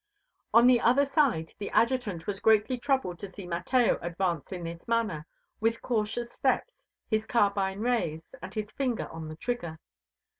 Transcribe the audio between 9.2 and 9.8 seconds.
the trigger.